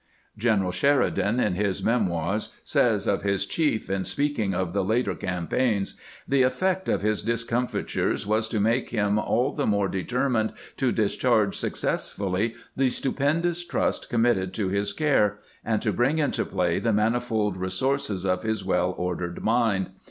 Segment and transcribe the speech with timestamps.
[0.35, 5.93] General Sheridan, in his" Memoirs," says of his chief, in speaking of the later campaigns:"
[6.27, 11.55] The effect of his discomfitures was to make him all the more determined to discharge
[11.55, 16.93] successfully the stupendous trust com mitted to his care, and to bring into play the
[16.93, 19.91] manifold resources of his well ordered mind.